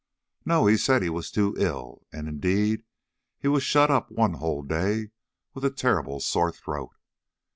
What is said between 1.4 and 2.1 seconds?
ill;